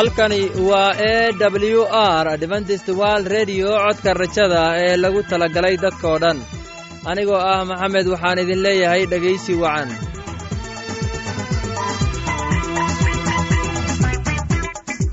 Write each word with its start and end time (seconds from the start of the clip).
halkani 0.00 0.40
waa 0.70 0.92
e 1.12 1.32
w 1.38 1.84
r 2.22 2.26
adventist 2.36 2.88
wald 3.00 3.26
redio 3.36 3.68
codka 3.84 4.12
rajada 4.22 4.62
ee 4.84 4.96
lagu 5.04 5.20
talagalay 5.30 5.76
dadkoo 5.84 6.16
dhan. 6.22 6.38
Anigoo 7.10 7.40
ah 7.52 7.60
maxamed 7.70 8.06
waxaan 8.12 8.38
idin 8.44 8.60
leeyahay 8.66 9.02
dhegaysi 9.12 9.52
wacan 9.64 9.90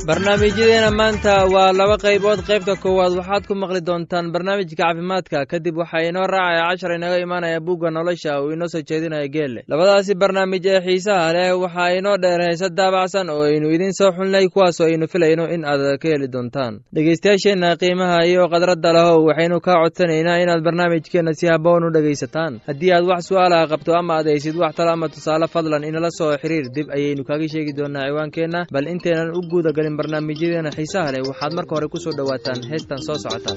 barnaamijyadeena 0.07 0.91
maanta 0.99 1.33
waa 1.53 1.73
laba 1.79 1.97
qaybood. 1.97 2.39
Qaybta 2.47 2.75
koowaad 2.79 3.13
waxaad 3.19 3.43
ku 3.47 3.55
maqli 3.59 3.81
doontaan 3.83 4.31
barnaamijka 4.31 4.75
caafimaadka. 4.79 5.43
Kadib 5.51 5.75
waxaa 5.77 6.07
inoo 6.07 6.23
raacaya 6.27 6.63
cashar 6.71 6.91
inaga 6.95 7.17
imaanaya 7.19 7.59
buugga 7.59 7.91
nolosha 7.91 8.39
uu 8.41 8.51
inoo 8.55 8.67
soo 8.71 8.81
jeedinaya 8.87 9.27
geelle 9.27 9.63
labadaasi 9.67 10.15
barnaamij 10.15 10.63
ee 10.65 10.79
xiisaha 10.85 11.33
leh 11.35 11.51
waxaa 11.59 11.91
inoo 11.99 12.15
dheer 12.23 12.39
heese 12.47 12.69
daabacsan 12.77 13.29
oo 13.29 13.43
aynu 13.43 13.67
idiin 13.75 13.91
soo 13.99 14.11
xulnay 14.15 14.47
kuwaasoo 14.47 14.87
aynu 14.87 15.07
filayno 15.11 15.43
in 15.51 15.65
aad 15.65 15.99
ka 15.99 16.07
heli 16.07 16.27
doontaan. 16.31 16.79
Dhegaystayaasheenna 16.95 17.75
qiimaha 17.75 18.23
iyo 18.31 18.47
khadradda 18.47 18.93
lahow 18.93 19.27
waxaynu 19.27 19.59
kaa 19.59 19.75
codsanaynaa 19.83 20.39
inaad 20.43 20.63
barnaamijkeenna 20.63 21.33
si 21.33 21.47
haboon 21.51 21.83
u 21.83 21.91
dhegaysataan. 21.91 22.61
Haddii 22.67 22.91
aad 22.95 23.03
wax 23.11 23.27
su'aalaha 23.27 23.67
qabto 23.71 23.91
ama 23.99 24.13
aad 24.19 24.27
haysid 24.31 24.55
wax 24.55 24.75
talo 24.75 24.91
ama 24.95 25.09
tusaale 25.09 25.47
fadlan 25.51 25.83
inala 25.83 26.09
soo 26.17 26.31
xiriir 26.41 26.71
dib 26.75 26.87
ayaynu 26.95 27.23
kaaga 27.27 27.47
sheegi 27.53 27.73
doonaa 27.77 28.07
ciwaankeenna. 28.07 28.65
Bal 28.73 28.87
intaynan 28.87 29.35
u 29.35 29.41
guudagalin 29.51 29.96
barnaamijyadeena 29.97 30.71
xiisaha 30.77 31.11
leh 31.13 31.21
waxaad 31.29 31.53
marka 31.57 31.71
hore 31.75 31.87
ku 31.93 31.97
soo 32.03 32.13
dhowaataan 32.19 32.59
heestan 32.71 32.99
soo 33.07 33.17
socota 33.23 33.51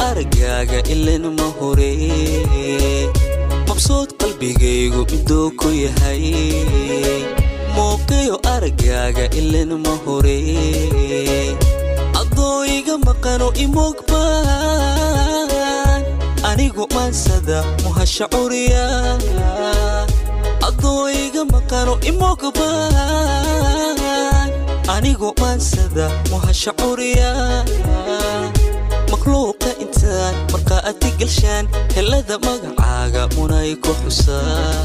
aragaaga 0.00 0.80
ilan 0.92 1.24
ma 1.38 1.48
hore. 1.58 1.92
Mabsuud 3.68 4.08
qalbigaygu 4.20 5.02
miduu 5.10 5.50
ku 5.60 5.68
yahay. 5.68 6.24
Muuqiyo 7.74 8.36
aragaaga 8.54 9.24
ilan 9.40 9.70
ma 9.84 9.94
hore. 10.04 10.38
Adoo 12.20 12.64
iga 12.76 12.94
maqano 13.06 13.48
imogbaan 13.64 14.12
anigu 16.50 16.84
maansada 16.94 17.58
muhasha 17.84 18.26
curiya. 18.32 18.84
Adoo 20.68 21.08
iga 21.08 21.42
maqano 21.52 21.94
imogbaan 22.10 23.98
anigu 24.94 25.28
maansada 25.40 26.06
muhasha 26.30 26.72
curiya. 26.80 27.30
Makhluuqa 29.10 29.70
intaan 30.02 30.34
markaa 30.52 30.80
adi 30.90 31.10
galshaan 31.20 31.64
helada 31.94 32.36
magacaaga 32.46 33.22
munay 33.34 33.70
ku 33.84 33.92
xusaa 34.02 34.82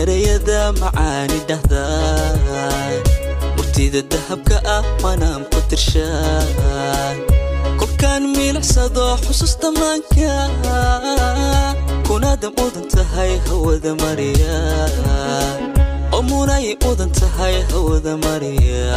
ereyada 0.00 0.72
macaani 0.80 1.38
dhahdaa 1.48 3.00
murtida 3.56 4.00
dahabka 4.12 4.56
ah 4.76 4.82
manaan 5.02 5.42
ku 5.52 5.58
tirshaan 5.70 7.16
kolkaan 7.78 8.22
miilicsado 8.36 9.06
xusuusta 9.24 9.68
maanka. 9.78 10.32
Kunaada 12.06 12.48
mudan 12.58 12.86
tahay 12.94 13.32
hawada 13.48 13.92
mariya 14.02 14.56
oo 16.14 16.22
munay 16.28 16.66
mudan 16.84 17.10
tahay 17.18 17.56
hawada 17.70 18.12
mariya 18.24 18.92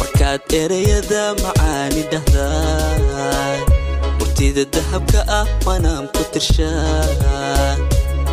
markaad 0.00 0.42
ereyada 0.60 1.22
macaani 1.42 2.02
dhahdaa 2.12 3.67
murtida 4.48 4.64
dahabka 4.72 5.20
ah 5.28 5.44
manaan 5.66 6.08
ku 6.16 6.24
tirshaan 6.32 7.76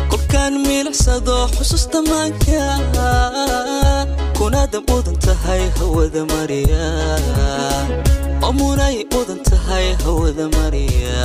kolkaan 0.08 0.64
miilicsado 0.64 1.48
xusuusta 1.56 2.00
maanka 2.08 2.80
kunaada 4.38 4.80
mudan 4.88 5.16
tahay 5.20 5.68
hawada 5.76 6.24
mariya. 6.32 6.88
Oo 8.40 8.52
mudan 8.56 9.40
tahay 9.44 9.92
hawada 10.04 10.48
mariya 10.56 11.20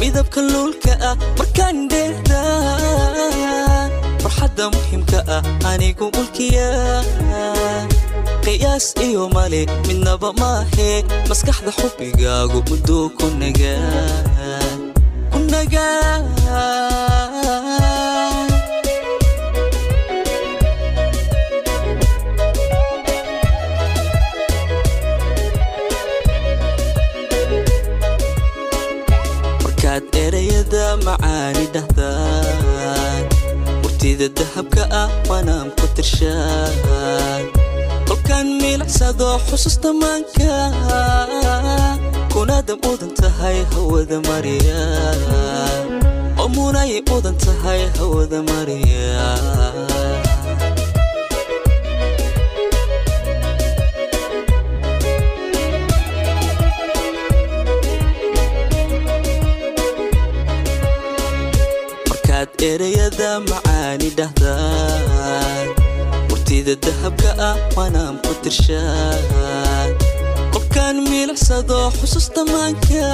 midabka 0.00 0.40
luulka 0.52 0.92
ah 1.10 1.16
markaan 1.38 1.76
dheehda 1.92 2.40
farxadda 4.22 4.64
muhimka 4.74 5.18
ah 5.36 5.42
anigu 5.70 6.06
mulkiya. 6.16 6.68
Qiyaas 8.44 8.86
iyo 9.06 9.22
male 9.34 9.62
midnaba 9.88 10.28
maahe 10.40 10.90
maskaxda 11.28 11.70
xubbigaagu 11.78 12.58
muduu 12.68 13.08
ku 13.16 13.26
nagaa 13.40 14.60
macaani 31.06 31.64
dhahdaa 31.74 33.18
murtida 33.82 34.28
dahabka 34.38 34.82
ah 35.02 35.08
manaan 35.28 35.68
ku 35.78 35.86
tirshaan 35.96 37.44
kolkaan 38.08 38.46
miilicsado 38.60 39.28
xusuusta 39.48 39.90
maanka 40.02 40.54
kunaada 42.34 42.74
mudan 42.84 43.10
tahay 43.20 43.58
hawada 43.72 44.18
mariya 44.28 44.82
oo 46.40 46.48
munay 46.56 46.92
mudan 47.10 47.36
tahay 47.44 47.80
hawada 47.98 48.38
mariya 48.50 49.18
macaani 63.50 64.08
dhahdaad 64.18 65.68
murtida 66.30 66.74
dahabka 66.86 67.30
ah 67.48 67.56
waanaan 67.76 68.16
ku 68.24 68.32
tirshaad 68.44 69.90
qofkaan 70.54 70.96
miilicsado 71.10 71.78
xusuusta 71.98 72.42
maanka 72.52 73.04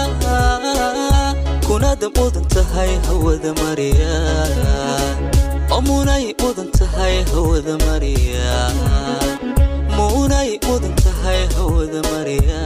kunaada 1.66 2.08
mudan 2.16 2.44
tahay 2.54 2.92
hawada 3.06 3.50
mariya 3.62 4.14
oo 5.74 5.80
munay 5.88 6.24
mudan 6.42 6.68
tahay 6.78 7.16
hawada 7.32 7.74
mariya 7.86 8.50
munay 9.98 10.50
mudan 10.66 10.94
tahay 11.04 11.40
hawada 11.56 12.00
mariya 12.12 12.62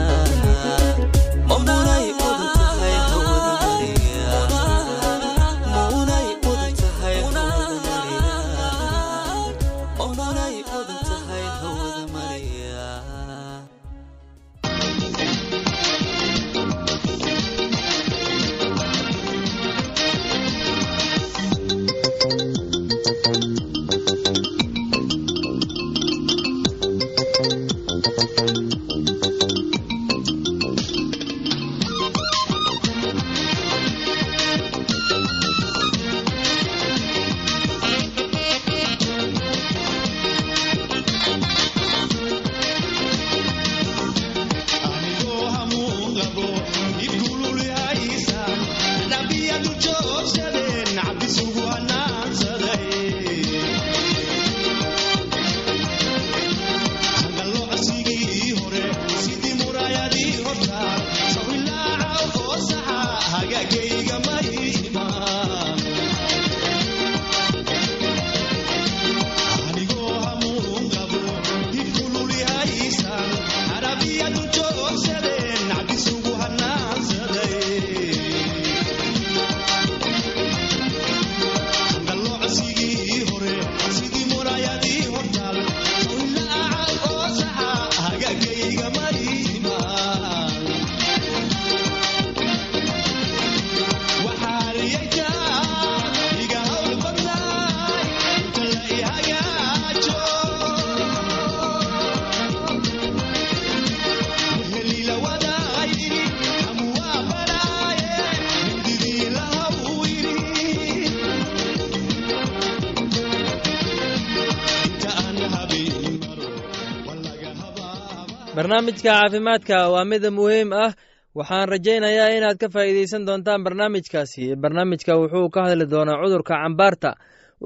barnaamijka 118.74 119.02
caafimaadka 119.10 119.88
waa 119.88 120.04
mid 120.04 120.24
muhiim 120.30 120.72
ah. 120.72 120.92
Waxaan 121.34 121.68
rajaynayaa 121.68 122.28
inaad 122.38 122.58
ka 122.58 122.68
faa'iidaysan 122.68 123.26
doontaan 123.26 123.62
barnaamijkaasi. 123.64 124.56
Barnaamijka 124.56 125.14
wuxuu 125.20 125.48
ka 125.54 125.60
hadli 125.66 125.86
doonaa 125.90 126.18
cudurka 126.22 126.54
cambaarta 126.62 127.10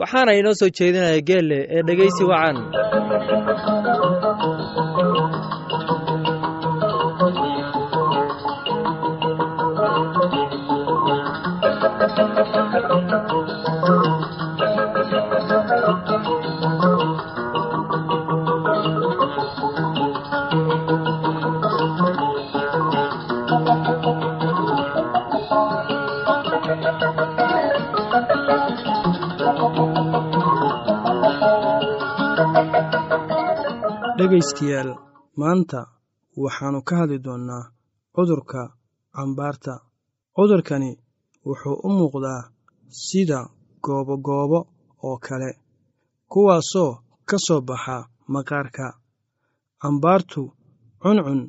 waxaana 0.01 0.33
inoo 0.41 0.53
soo 0.61 0.69
jeedinaya 0.79 1.21
geelle 1.29 1.59
ee 1.77 1.83
dhegeysi 1.87 2.25
wacan 2.31 2.57
dhegaystayaal 34.29 34.91
maanta 35.41 35.81
waxaannu 36.43 36.81
ka 36.89 36.95
hadli 37.01 37.19
doonnaa 37.27 37.71
cudurka 38.15 38.61
cambaarta. 39.17 39.73
Cudurkani 40.37 40.91
wuxuu 41.47 41.77
u 41.87 41.89
muuqdaa 41.99 42.41
sida 43.05 43.39
goobogoobo 43.85 44.59
oo 45.09 45.17
kale 45.27 45.51
kuwaasoo 46.33 46.93
ka 47.29 47.37
soo 47.47 47.61
baxa 47.69 47.97
maqaarka. 48.35 48.87
Cambaartu 49.83 50.43
cuncun 51.03 51.41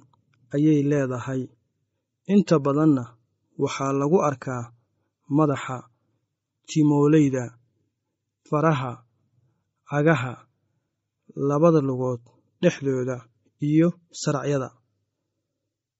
ayay 0.56 0.80
leedahay. 0.92 1.42
Inta 2.34 2.56
badanna 2.66 3.04
waxaa 3.64 3.92
lagu 4.00 4.18
arkaa 4.30 4.64
madaxa 5.38 5.78
timoolayda 6.68 7.44
faraha 8.48 8.92
cagaha 9.90 10.34
labada 11.48 11.82
lugood 11.90 12.22
dhexdooda 12.62 13.18
iyo 13.70 13.88
saracyada. 14.22 14.70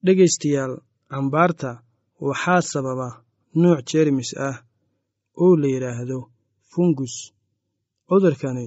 Dhegaystayaal 0.06 0.74
cambaarta 1.12 1.72
waxaa 2.28 2.62
sababa 2.72 3.08
nuuc 3.62 3.80
jeermis 3.90 4.32
ah 4.48 4.58
oo 5.44 5.54
la 5.62 5.68
yidhaahdo 5.74 6.18
fungus. 6.72 7.16
Cudurkani 8.08 8.66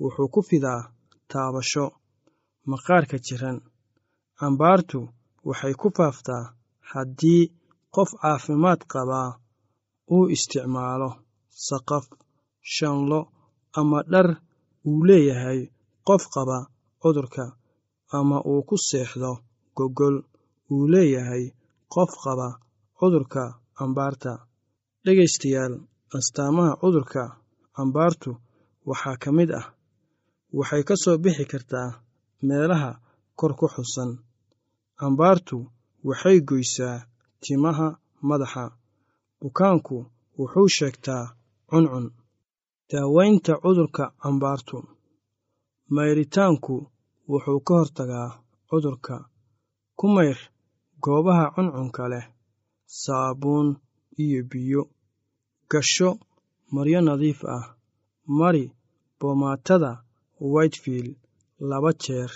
wuxuu 0.00 0.28
ku 0.34 0.40
fidaa 0.48 0.82
taabasho 1.30 1.84
maqaarka 2.70 3.16
jiran. 3.26 3.58
Cambaartu 4.38 5.00
waxay 5.48 5.74
ku 5.80 5.88
faaftaa 5.96 6.44
haddii 6.90 7.42
qof 7.94 8.10
caafimaad 8.22 8.80
qabaa 8.92 9.30
uu 10.14 10.24
isticmaalo 10.34 11.10
saqaf 11.66 12.04
shanlo 12.74 13.20
ama 13.78 13.98
dhar 14.12 14.28
uu 14.88 15.00
leeyahay 15.08 15.60
qof 16.08 16.22
qaba 16.34 16.58
cudurka 17.02 17.44
ama 18.18 18.38
uu 18.50 18.62
ku 18.68 18.76
seexdo 18.88 19.30
gogol 19.76 20.16
uu 20.72 20.84
leeyahay 20.92 21.44
qof 21.92 22.10
qaba 22.22 22.48
cudurka 22.98 23.42
cambaarta 23.78 24.32
dhegaystayaal 25.04 25.74
astaamaha 26.16 26.72
cudurka 26.82 27.22
cambaartu 27.76 28.30
waxaa 28.88 29.16
ka 29.22 29.30
mid 29.38 29.50
ah. 29.60 29.66
Waxay 30.58 30.82
ka 30.88 30.94
soo 31.02 31.16
bixi 31.22 31.44
kartaa 31.52 31.88
meelaha 32.46 32.90
kor 33.38 33.52
ku 33.58 33.66
xusan. 33.74 34.10
Cambaartu 35.00 35.56
waxay 36.08 36.38
goysaa 36.48 36.96
timaha 37.42 37.88
madaxa. 38.28 38.64
Bukaanku 39.40 39.96
wuxuu 40.38 40.68
sheegtaa 40.76 41.24
cuncun. 41.70 42.06
Daawaynta 42.90 43.52
cudurka 43.62 44.04
cambaartu 44.22 44.76
mayritaanku 45.94 46.74
wuxuu 47.32 47.60
ka 47.66 47.72
hortagaa 47.80 48.28
cudurka 48.68 49.16
ku 49.98 50.06
mayr 50.14 50.38
goobaha 51.04 51.44
cuncunka 51.54 52.04
leh 52.12 52.26
saabuun 53.02 53.68
iyo 54.24 54.40
biyo. 54.50 54.82
Gasho 55.70 56.08
maryo 56.74 57.00
nadiif 57.06 57.40
ah 57.56 57.64
mari 58.38 58.64
boomaatada 59.18 59.90
whitefield 60.52 61.10
laba 61.70 61.90
jeer 62.02 62.30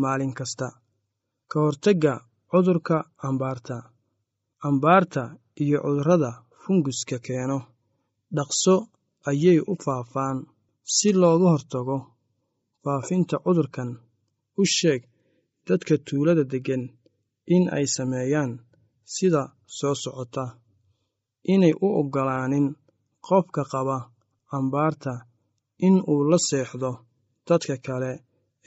maalin 0.00 0.32
kasta. 0.38 0.68
Ka 1.50 1.56
hortagga 1.64 2.14
cudurka 2.50 2.96
ambaarta 3.28 3.76
ambaarta 4.68 5.22
iyo 5.62 5.78
cudurrada 5.84 6.30
funguska 6.62 7.16
keeno. 7.26 7.58
Dhaqso 8.36 8.74
ayay 9.30 9.58
u 9.72 9.74
faafaan 9.84 10.38
si 10.94 11.08
looga 11.20 11.48
hortago 11.54 11.98
faafinta 12.82 13.36
cudurkan 13.44 13.90
u 14.60 14.62
sheeg 14.76 15.00
dadka 15.68 15.94
tuulada 16.06 16.44
deggan 16.52 16.82
in 17.54 17.64
ay 17.76 17.86
sameeyaan 17.96 18.52
sida 19.14 19.42
soo 19.78 19.94
socota 20.02 20.44
inay 21.52 21.74
u 21.84 21.86
oggolaanin 22.00 22.66
qofka 23.26 23.62
qaba 23.72 23.98
ambaarta 24.58 25.12
in 25.86 25.96
uu 26.12 26.22
la 26.30 26.38
seexdo 26.48 26.90
dadka 27.48 27.74
kale 27.86 28.12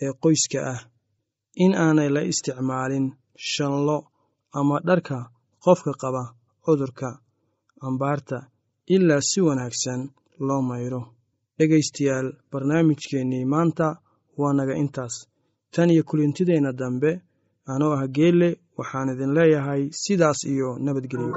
ee 0.03 0.11
qoyska 0.23 0.59
ah 0.73 0.81
in 1.63 1.73
aanay 1.85 2.09
la 2.15 2.21
isticmaalin 2.31 3.05
shanlo 3.51 3.97
ama 4.59 4.77
dharka 4.87 5.17
qofka 5.63 5.91
qaba 6.01 6.23
cudurka 6.63 7.09
ambaarta 7.87 8.37
ilaa 8.95 9.21
si 9.29 9.39
wanaagsan 9.47 10.01
loo 10.47 10.61
mayro. 10.69 11.01
Dhegaystayaal 11.57 12.27
barnaamijkeennii 12.51 13.45
maanta 13.53 13.87
waa 14.39 14.53
naga 14.57 14.75
intaas 14.83 15.15
tan 15.73 15.89
iyo 15.93 16.03
kulintideenna 16.09 16.71
dambe 16.79 17.11
anoo 17.73 17.93
ah 17.97 18.03
geelle 18.17 18.49
waxaan 18.77 19.09
idin 19.13 19.33
leeyahay 19.37 19.81
sidaas 20.01 20.39
iyo 20.53 20.69
nabadgelyo 20.85 21.33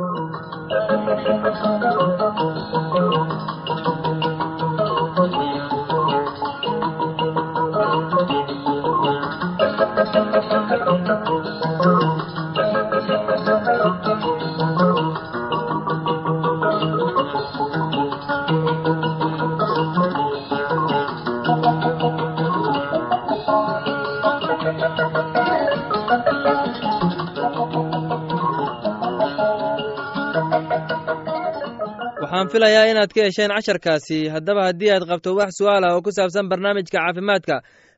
waxaan 32.23 32.49
filayaa 32.53 32.85
inaad 32.93 33.13
ka 33.17 33.21
hesheen 33.27 33.51
casharkaasi. 33.57 34.19
Haddaba 34.35 34.63
haddii 34.69 34.91
aad 34.95 35.05
qabto 35.11 35.31
wax 35.39 35.51
su'aal 35.59 35.85
ah 35.89 35.95
oo 35.97 36.03
ku 36.07 36.11
saabsan 36.19 36.49
barnaamijka 36.51 36.99
caafimaadka 36.99 37.57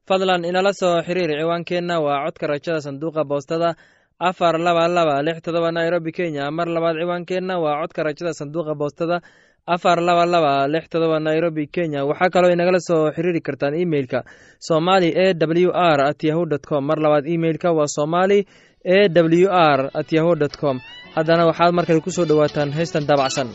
fadlan 0.09 0.45
inala 0.51 0.73
soo 0.81 1.03
xiriir 1.07 1.31
ciwaankeenna 1.41 1.95
waa 2.05 2.25
codka 2.27 2.47
rajada 2.53 2.81
sanduuqa 2.87 3.23
boostada 3.31 3.69
afar 4.29 4.55
laba 4.67 4.85
laba 4.97 5.15
lix 5.27 5.37
todoba 5.45 5.69
nairobi 5.73 6.13
kenya. 6.17 6.51
Mar 6.51 6.67
labaad 6.77 6.97
ciwaankeenna 7.03 7.55
waa 7.65 7.81
codka 7.83 8.01
rajada 8.09 8.33
sanduuqa 8.41 8.73
boostada 8.81 9.17
afar 9.67 10.01
laba 10.01 10.27
laba 10.27 10.67
lix 10.69 10.89
todoba 10.89 11.19
nairobi 11.21 11.67
kenya. 11.67 12.05
Waxaa 12.05 12.31
kaloo 12.31 12.51
inagala 12.53 12.81
soo 12.81 13.11
xiriiri 13.15 13.41
kartaan 13.41 13.75
imeilka 13.75 14.25
somali 14.59 15.09
e 15.15 15.35
w 15.35 15.71
r 15.73 16.01
at 16.11 16.23
yahu 16.25 16.47
dt 16.47 16.67
com. 16.67 16.85
Mar 16.87 16.99
labaad 16.99 17.27
imeilka 17.27 17.73
waa 17.73 17.87
somali 17.87 18.47
e 18.85 19.09
w 19.09 19.49
r 19.51 19.91
at 19.95 20.13
yahu 20.13 20.35
dt 20.35 20.57
com. 20.61 20.81
Haddana 21.15 21.47
waxaad 21.47 21.73
markale 21.75 22.01
ku 22.01 22.11
soo 22.11 22.25
dhowaataan 22.25 22.73
heystan 22.73 23.07
daabacsan 23.07 23.49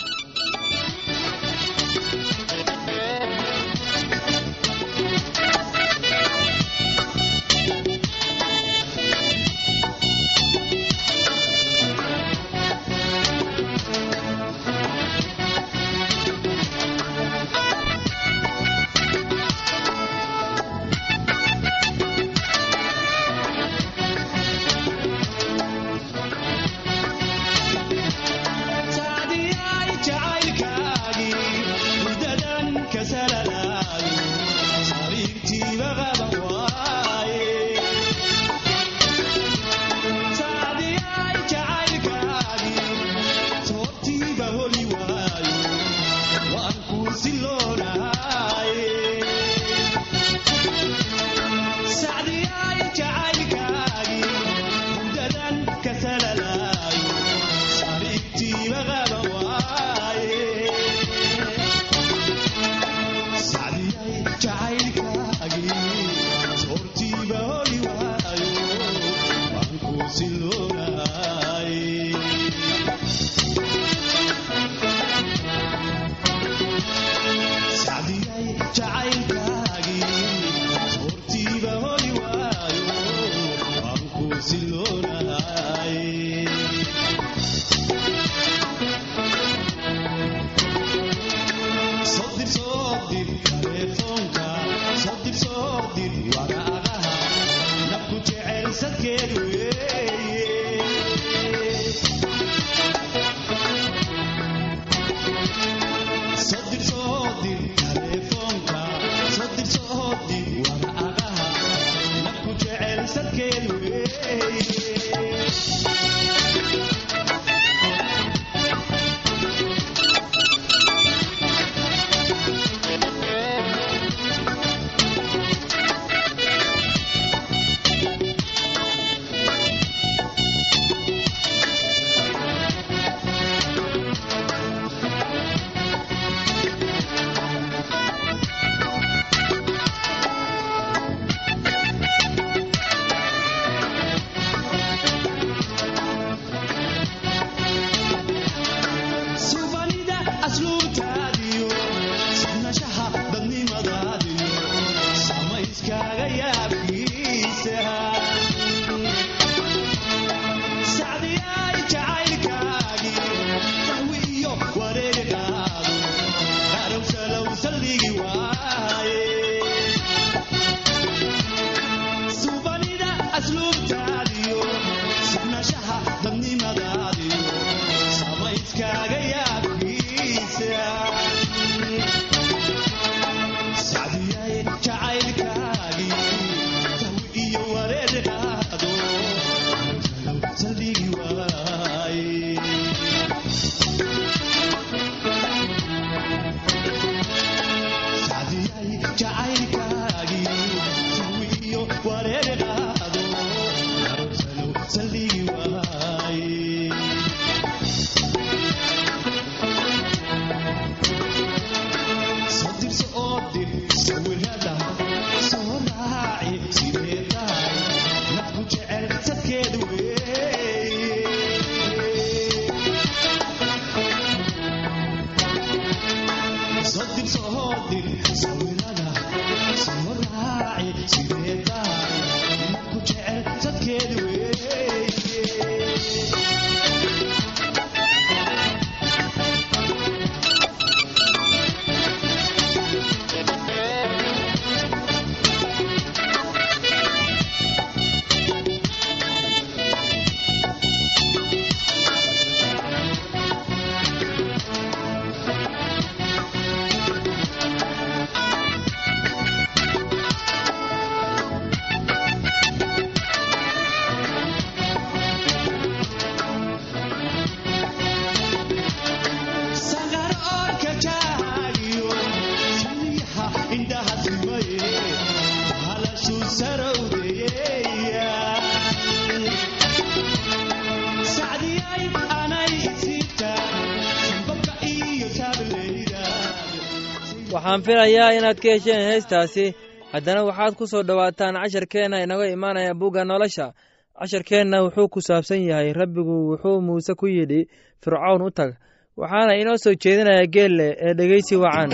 waxaan 287.54 287.82
filayaa 287.86 288.32
inaad 288.38 288.60
ka 288.64 288.70
hesheen 288.76 289.04
heestaasi. 289.10 289.66
Haddana 290.14 290.42
waxaad 290.50 290.74
ku 290.80 290.86
soo 290.92 291.04
dhowaataan 291.08 291.56
casharkeenna 291.62 292.18
inaga 292.26 292.46
imaanaya 292.56 292.94
bugga 293.00 293.24
nolosha. 293.26 293.74
Casharkeenna 294.20 294.78
wuxuu 294.86 295.08
ku 295.14 295.20
saabsan 295.28 295.62
yahay 295.70 295.94
rabbigu 295.94 296.36
wuxuu 296.52 296.82
muuse 296.82 297.14
ku 297.20 297.28
yidhi 297.28 297.68
fircown 298.04 298.42
u 298.48 298.50
tag. 298.52 298.72
Waxaana 299.18 299.54
inoo 299.62 299.78
soo 299.84 299.94
jeedinaya 300.04 300.46
geelle 300.56 300.88
ee 301.06 301.14
dhegeysi 301.14 301.56
wacan 301.64 301.92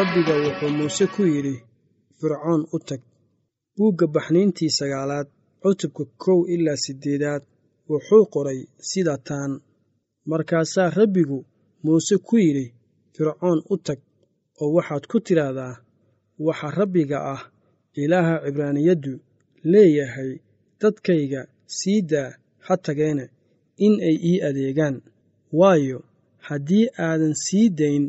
rabbiga 0.00 0.34
wuxuu 0.44 0.70
muuse 0.78 1.06
ku 1.14 1.22
yidhi 1.32 1.54
fircoon 2.18 2.62
u 2.72 2.78
tag. 2.88 3.00
Buugga 3.76 4.06
baxniintii 4.14 4.70
sagaalaad 4.78 5.28
cutubka 5.62 6.04
kow 6.22 6.38
ilaa 6.54 6.76
siddeedaad 6.84 7.42
wuxuu 7.90 8.24
qoray 8.32 8.60
sida 8.88 9.14
taan. 9.28 9.52
Markaasaa 10.30 10.90
rabbigu 10.98 11.38
muuse 11.84 12.16
ku 12.26 12.34
yidhi 12.44 12.66
fircoon 13.14 13.58
u 13.72 13.76
tag 13.86 13.98
oo 14.62 14.70
waxaad 14.76 15.04
ku 15.10 15.16
tidhaahdaa 15.26 15.74
waxa 16.46 16.68
rabbiga 16.78 17.18
ah 17.34 17.42
ilaaha 18.02 18.34
cibraaniyaddu 18.44 19.12
leeyahay 19.72 20.32
dadkayga 20.80 21.40
sii 21.76 22.00
daa 22.10 22.30
ha 22.66 22.74
tageene 22.84 23.24
in 23.86 23.94
ay 24.08 24.16
ii 24.30 24.42
adeegaan. 24.48 24.96
Waayo 25.58 25.98
haddii 26.46 26.86
aadan 27.06 27.34
sii 27.44 27.68
dayn 27.80 28.04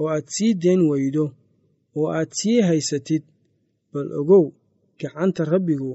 oo 0.00 0.08
aad 0.14 0.26
sii 0.34 0.52
dayn 0.62 0.80
weydo 0.90 1.24
oo 1.98 2.06
aad 2.18 2.30
sii 2.38 2.58
haysatid 2.68 3.22
bal 3.92 4.08
ogow 4.20 4.44
gacanta 5.00 5.42
rabbigu 5.54 5.90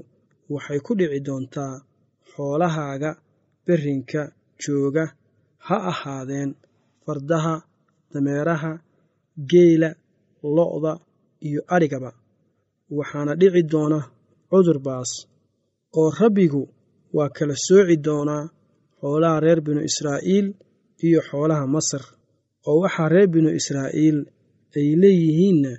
waxay 0.54 0.80
ku 0.86 0.92
dhici 0.98 1.20
doontaa 1.26 1.74
xoolahaaga 2.30 3.10
berrinka 3.66 4.22
jooga 4.62 5.04
ha 5.66 5.76
ahaadeen 5.92 6.50
fardaha 7.04 7.54
dameeraha 8.12 8.72
geela 9.50 9.90
lo'da 10.56 10.92
iyo 11.48 11.60
adhigaba 11.74 12.10
waxaana 12.98 13.32
dhici 13.40 13.62
doona 13.72 13.98
cudur 14.50 14.78
baas 14.86 15.10
oo 15.98 16.08
rabbigu 16.20 16.62
waa 17.16 17.30
kala 17.36 17.54
sooci 17.66 17.96
doonaa 18.06 18.44
xoolaha 19.00 19.36
reer 19.44 19.60
binu 19.66 19.80
israa'iil 19.90 20.46
iyo 21.06 21.20
xoolaha 21.28 21.64
masar 21.74 22.04
oo 22.66 22.78
waxaa 22.82 23.08
reer 23.12 23.28
binu 23.32 23.50
israa'iil 23.60 24.18
ay 24.76 24.88
leeyihiinna 25.02 25.72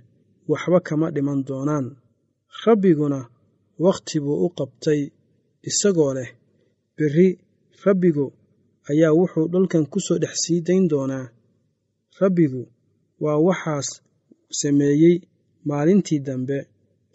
waxba 0.51 0.79
kama 0.87 1.07
dhiman 1.15 1.39
doonaan. 1.47 1.85
Rabbiguna 2.65 3.19
wakhti 3.85 4.17
buu 4.23 4.37
u 4.45 4.47
qabtay 4.57 5.01
isagoo 5.69 6.11
leh 6.17 6.29
berri 6.97 7.27
rabbigu 7.85 8.25
ayaa 8.89 9.13
wuxuu 9.19 9.47
dhulkan 9.51 9.85
ku 9.91 9.97
soo 10.05 10.17
dhex 10.23 10.35
sii 10.43 10.59
dayn 10.67 10.85
doonaa. 10.91 11.25
Rabbigu 12.21 12.61
waa 13.23 13.39
waxaas 13.47 13.89
sameeyey 14.59 15.15
maalintii 15.69 16.19
dambe 16.27 16.57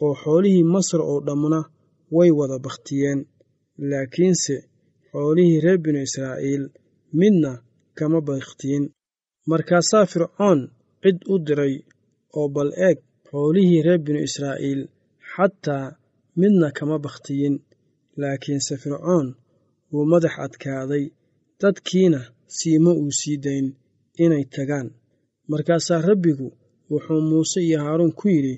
oo 0.05 0.15
xoolihii 0.23 0.65
masar 0.75 1.01
oo 1.11 1.19
dhammuna 1.27 1.61
way 2.17 2.31
wada 2.39 2.57
bakhtiyeen 2.65 3.21
laakiinse 3.91 4.55
xoolihii 5.11 5.61
reer 5.65 5.79
binu 5.85 6.01
israa'iil 6.09 6.65
midna 7.19 7.53
kama 7.99 8.19
bakhtiyin 8.29 8.85
markaasaa 9.51 10.07
fircoon 10.13 10.61
cid 11.03 11.19
u 11.33 11.35
diray 11.47 11.75
oo 12.39 12.47
bal 12.55 12.71
eeg 12.89 12.99
xoolihii 13.29 13.85
reer 13.87 14.01
binu 14.07 14.21
israa'iil 14.29 14.83
xataa 15.33 15.87
midna 16.41 16.69
kama 16.79 16.97
bakhtiyin. 17.05 17.55
Laakiinse 18.21 18.75
fircoon 18.83 19.27
wuu 19.93 20.07
madax 20.13 20.35
adkaaday 20.47 21.05
dadkiina 21.61 22.21
siima 22.57 22.91
uu 23.03 23.13
sii 23.21 23.37
dayn 23.45 23.67
inay 24.25 24.45
tagaan. 24.55 24.89
Markaasaa 25.51 26.01
rabbigu 26.09 26.49
wuxuu 26.91 27.21
muuse 27.31 27.59
iyo 27.67 27.79
haaruun 27.85 28.13
ku 28.19 28.27
yidhi 28.35 28.55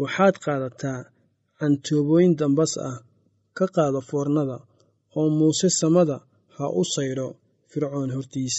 waxaad 0.00 0.36
qaadataa 0.44 1.00
cantoobooyin 1.58 2.32
dambas 2.40 2.72
ah 2.90 2.96
ka 3.56 3.66
qaada 3.74 4.00
foornada 4.08 4.56
oo 5.18 5.28
muuse 5.38 5.68
samada 5.80 6.16
ha 6.56 6.64
u 6.80 6.82
saydho 6.94 7.28
fircoon 7.70 8.10
hortiis. 8.16 8.56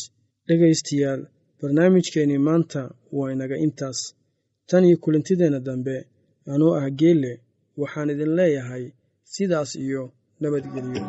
Dhegaystayaal 0.47 1.21
barnaamijkeennii 1.61 2.37
maanta 2.47 2.81
waa 3.11 3.31
inaga 3.31 3.57
intaas. 3.65 3.99
Tan 4.69 4.83
iyo 4.85 4.97
kulantideenna 4.97 5.59
dambe 5.59 5.95
anuu 6.53 6.75
ah 6.75 6.89
geelle 6.99 7.31
waxaan 7.77 8.09
idin 8.13 8.35
leeyahay 8.37 8.83
sidaas 9.33 9.75
iyo 9.75 10.11
nabadgelyo 10.39 11.03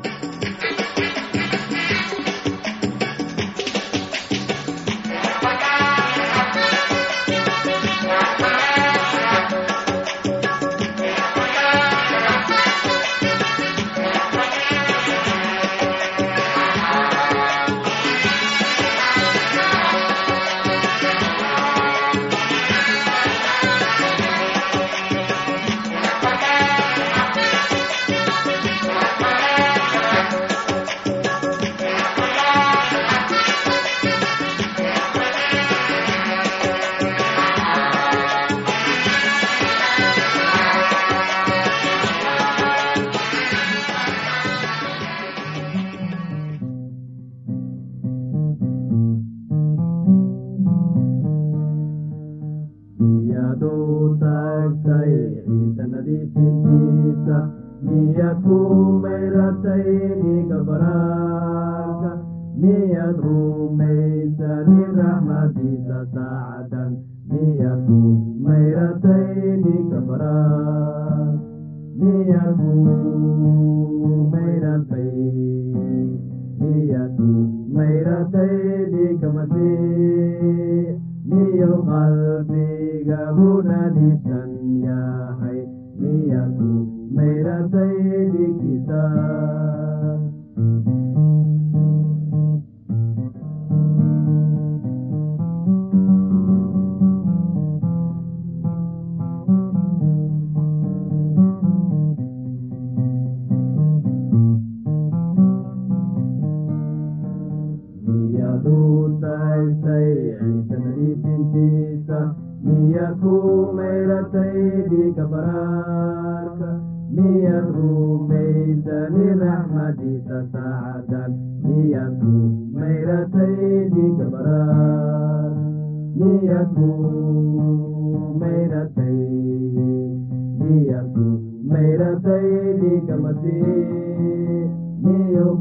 qalbiga 81.90 83.20
hunadiisan 83.36 84.50
yahay 84.86 85.60
miyad 85.98 86.54
ku 86.58 86.70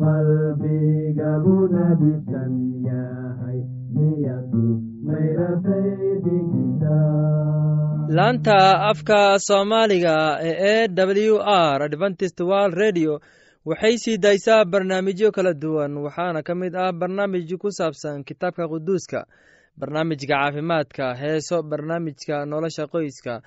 miyo 0.09 0.55
qalbiga 0.59 1.29
hunadiisan 1.43 2.53
yahay 2.87 3.59
miyad 3.95 4.43
ku 4.51 4.63
mayratay 5.07 5.87
dhiigkiisa 6.23 6.95
laanta 8.17 8.57
afka 8.91 9.19
soomaaliga 9.47 10.15
ee 10.49 10.85
e 10.85 10.87
w 10.95 11.37
r 11.75 11.79
adventist 11.83 12.39
world 12.41 12.73
radio. 12.83 13.19
Waxay 13.65 13.97
sii 13.97 14.17
daysaa 14.17 14.65
barnaamijyo 14.65 15.31
kala 15.31 15.53
duwan. 15.53 15.97
Waxaana 15.97 16.41
ka 16.43 16.55
mid 16.55 16.75
ah 16.75 16.91
barnaamij 16.91 17.49
ku 17.61 17.69
saabsan 17.71 18.23
kitaabka 18.23 18.67
quduuska 18.71 19.25
barnaamijka 19.79 20.27
caafimaadka 20.33 21.05
heeso 21.21 21.63
barnaamijka 21.63 22.45
nolosha 22.45 22.87
qoyska 22.93 23.41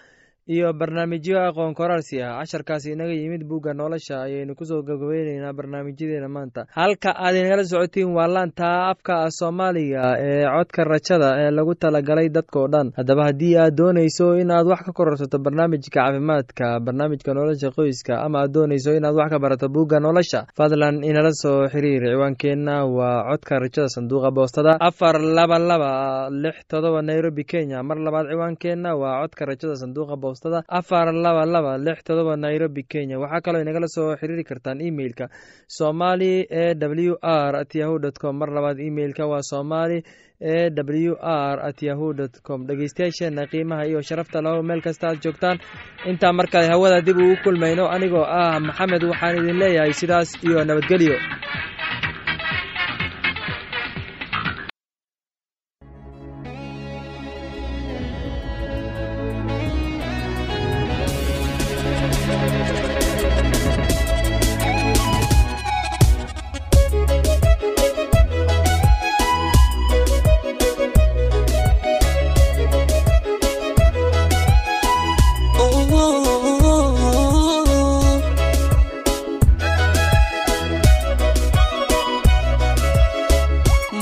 iyo 0.46 0.72
barnaamijyo 0.72 1.38
aqoon 1.48 1.74
korarsi 1.74 2.22
ah. 2.22 2.38
Casharkaas 2.42 2.84
inaga 2.86 3.12
yimid 3.14 3.44
bugga 3.46 3.72
nolosha 3.74 4.22
ayaynu 4.26 4.54
ku 4.58 4.64
soo 4.64 4.82
gabagabeyneynaa 4.82 5.52
barnaamijyadeena 5.54 6.28
maanta. 6.28 6.66
Halka 6.74 7.14
aad 7.14 7.36
inagala 7.36 7.64
socotiin 7.64 8.10
waa 8.16 8.26
laanta 8.26 8.90
afka 8.90 9.30
soomaaliga 9.30 10.18
ee 10.18 10.42
codka 10.54 10.84
rajada 10.84 11.28
ee 11.42 11.50
lagu 11.50 11.74
talagalay 11.74 12.28
dadkao 12.28 12.66
dhan. 12.68 12.90
Haddaba 12.96 13.24
haddii 13.30 13.56
aad 13.56 13.74
dooneyso 13.78 14.34
inaad 14.42 14.66
wax 14.66 14.82
ka 14.86 14.92
kororsato 14.92 15.38
barnaamijka 15.38 15.90
caafimaadka 15.94 16.80
barnaamijka 16.80 17.34
nolosha 17.34 17.70
qoyska 17.76 18.18
ama 18.26 18.42
aad 18.42 18.52
dooneyso 18.52 18.90
inaad 18.98 19.14
wax 19.14 19.30
ka 19.30 19.38
barato 19.38 19.68
bugga 19.68 20.00
nolosha 20.00 20.46
fadlan 20.58 21.04
inala 21.04 21.30
soo 21.32 21.68
xiriir 21.72 22.02
ciwaankeenna 22.10 22.84
waa 22.96 23.30
codka 23.30 23.58
rajada 23.62 23.88
sanduuqa 23.88 24.30
boostada 24.34 24.74
afar 24.80 25.20
laba 25.22 25.58
laba 25.58 25.90
lix 26.30 26.66
todoba 26.68 27.02
nairobi 27.02 27.44
kenya. 27.44 27.82
Mar 27.82 27.98
labaad 27.98 28.26
ciwaankeenna 28.32 28.90
waa 29.02 29.22
codka 29.22 29.46
rajada 29.46 29.76
sanduuqa 29.76 30.16
afar 30.68 31.12
laba 31.12 31.44
laba 31.46 31.78
lix 31.78 32.02
todoba 32.04 32.36
nairobi 32.36 32.82
kenya. 32.82 33.18
Waxaa 33.18 33.40
kaloo 33.40 33.60
inagala 33.62 33.88
soo 33.88 34.16
xiriiri 34.20 34.44
kartaan 34.44 34.80
emeilka 34.80 35.28
somali 35.68 36.46
e 36.50 36.74
w 36.74 37.16
r 37.22 37.56
at 37.56 37.74
yahu 37.74 37.98
dt 37.98 38.18
com. 38.22 38.36
Mar 38.38 38.48
labaad 38.50 38.78
emeilka 38.80 39.26
waa 39.26 39.42
somali 39.42 40.02
e 40.40 40.70
w 40.70 41.14
r 41.20 41.56
at 41.68 41.82
yahu 41.82 42.12
dt 42.14 42.42
com. 42.42 42.66
Dhegeystayaasheena 42.66 43.46
qiimaha 43.46 43.86
iyo 43.86 44.00
sharafta 44.02 44.42
laho 44.42 44.62
meel 44.62 44.82
kasta 44.82 45.08
aad 45.08 45.20
joogtaan. 45.24 45.58
Intaa 46.06 46.32
markale 46.32 46.66
hawada 46.72 47.00
dib 47.00 47.16
ugu 47.16 47.36
kulmayno 47.44 47.88
anigoo 47.88 48.24
ah 48.24 48.60
maxamed 48.60 49.02
waxaan 49.04 49.36
idin 49.40 49.58
leeyahay 49.62 49.92
sidaas 49.92 50.30
iyo 50.44 50.64
nabadgelyo 50.64 51.16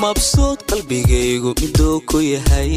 mabsuud 0.02 0.58
qalbigaygu 0.68 1.50
miduu 1.60 2.00
ku 2.08 2.18
yahay. 2.32 2.72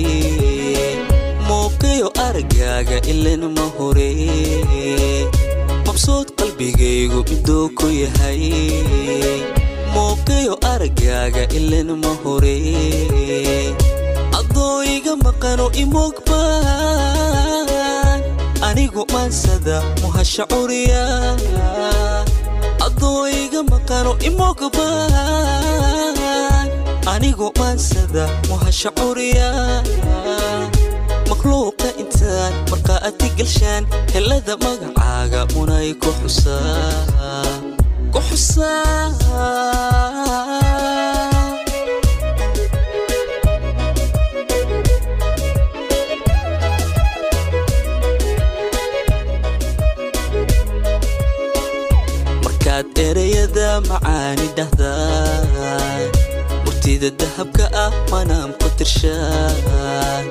Muuqiyo 1.47 2.07
aragaaga 2.25 2.97
ilen 3.12 3.43
ma 3.55 3.65
hore. 3.77 4.09
Mabsuud 5.88 6.27
qalbigaygu 6.39 7.19
miduu 7.29 7.65
ku 7.79 7.88
yahay. 7.88 8.41
Muuqiyo 9.93 10.53
aragaaga 10.71 11.43
ilen 11.57 11.89
ma 12.03 12.12
hore. 12.23 12.57
Adoo 14.39 14.77
iga 14.95 15.13
maqano 15.25 15.65
imogbaan 15.83 16.59
anigu 18.67 19.03
maansada 19.13 19.77
muhasha 20.01 20.43
curiya. 20.51 21.03
Adoo 22.86 23.23
iga 23.41 23.62
maqano 23.71 24.12
imogbaan 24.27 26.17
anigu 27.12 27.52
maansada 27.60 28.26
muhasha 28.50 28.89
curiya 29.00 29.50
makhluuqa 31.30 31.89
intaan 32.04 32.54
markaa 32.72 33.00
ati 33.10 33.28
galshaan 33.38 33.84
helada 34.13 34.54
magacaaga 34.63 35.42
munay 35.54 35.89
ku 36.02 36.10
xusaa. 36.20 37.52
Markaad 52.44 52.98
ereyada 53.08 53.68
macaani 53.89 54.48
dhahdaan 54.58 55.62
murtida 56.93 57.10
dahabka 57.17 57.65
ah 57.73 57.91
manaam 58.12 58.53
ku 58.62 58.69
tirshaan. 58.77 60.25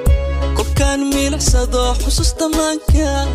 Kolkaan 0.56 1.10
milicsado 1.10 1.94
xusuusta 2.02 2.46
maanka 2.48 3.26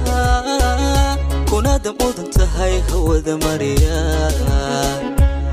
kunaada 1.49 1.91
mudan 1.99 2.27
tahay 2.31 2.79
hawada 2.89 3.35
mariya 3.43 3.99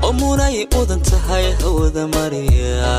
oo 0.03 0.11
munay 0.19 0.67
mudan 0.73 1.01
tahay 1.03 1.51
hawada 1.61 2.07
mariya 2.07 2.95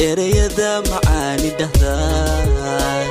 ereyada 0.00 0.82
macaani 0.90 1.50
dhahdaan. 1.58 3.06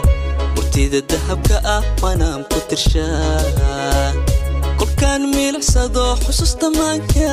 Murtida 0.55 1.01
dahabka 1.11 1.57
ah 1.75 1.83
manaam 2.01 2.41
ku 2.51 2.59
tirshaan. 2.69 4.13
Kolkaan 4.79 5.21
milicsado 5.33 6.15
xusuusta 6.23 6.67
maanka 6.77 7.31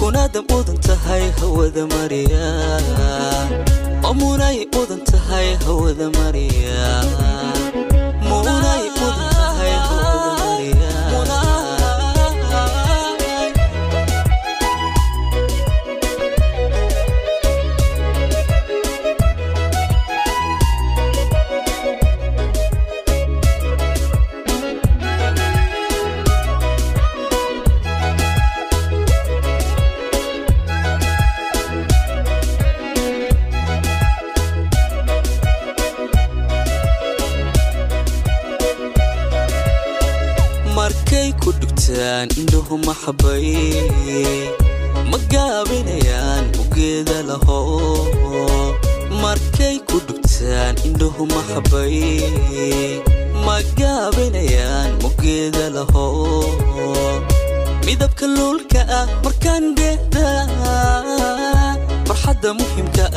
kunaada 0.00 0.40
mudan 0.50 0.78
tahay 0.86 1.24
hawada 1.38 1.84
mariya 1.94 2.48
oo 4.06 4.12
munay 4.20 4.66
mudan 4.74 5.00
tahay 5.10 5.54
hawada 5.64 6.06
mariya 6.18 6.82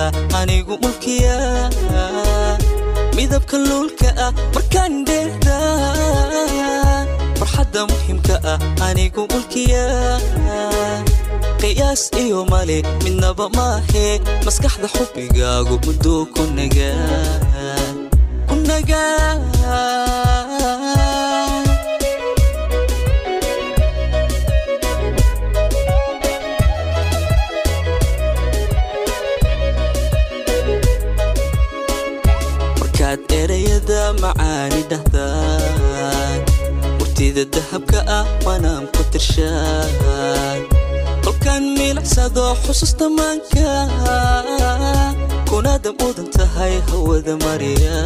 ah 0.06 0.12
anigu 0.40 0.76
mulkiya. 0.84 1.38
Midabka 3.16 3.58
luulka 3.68 4.10
ah 4.26 4.32
markaan 4.56 4.94
dheehda 5.08 5.58
farxadda 7.40 7.82
muhimka 7.92 8.36
ah 8.54 8.60
anigu 8.88 9.24
mulkiya. 9.32 9.86
Qiyaas 11.62 12.04
iyo 12.24 12.40
male 12.52 12.78
midnaba 13.04 13.46
maahe. 13.58 14.08
Maskaxda 14.46 14.88
xubbigaagu 14.96 15.76
mudduu 15.86 16.22
ku 16.34 16.42
nagaa 16.58 17.44
macaani 34.24 34.82
dhahdaan 34.92 36.40
murtida 37.00 37.44
dahabka 37.56 38.00
ah 38.18 38.26
manaam 38.46 38.84
ku 38.96 39.02
tirshaan 39.14 40.60
kolkaan 41.26 41.64
miilicsado 41.78 42.46
xusuusta 42.64 43.06
maanka 43.18 43.72
kunaada 45.50 45.92
mudan 46.00 46.28
tahay 46.38 46.74
hawada 46.90 47.34
mariya 47.46 47.98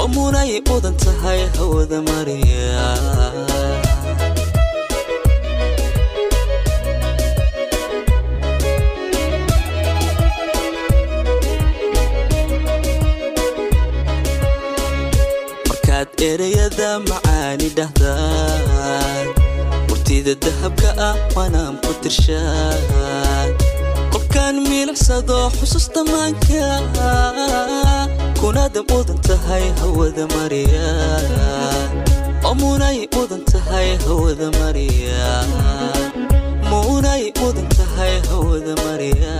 oo 0.00 0.06
munay 0.16 0.50
mudan 0.68 0.94
tahay 1.04 1.40
hawada 1.56 1.98
mariya 2.10 2.74
erayada 16.30 16.90
macaani 17.08 17.68
dhahdaan. 17.78 19.26
Murtida 19.88 20.34
dahabka 20.44 20.90
ah 21.08 21.16
manaam 21.36 21.74
ku 21.84 21.92
tirshaan. 22.02 23.48
Kolkaan 24.12 24.56
miilicsado 24.68 25.38
xusuusta 25.58 26.00
maanka 26.12 26.66
kunaada 28.40 28.80
mudan 28.90 29.18
tahay 29.26 29.64
hawada 29.80 30.24
mariya 30.34 30.88
oo 32.46 32.54
munay 32.60 32.98
mudan 33.14 33.42
tahay 33.52 33.88
hawada 34.04 34.48
mariya 34.60 35.24
munay 36.70 37.24
mudan 37.40 37.66
tahay 37.76 38.14
hawada 38.28 38.74
mariya 38.84 39.36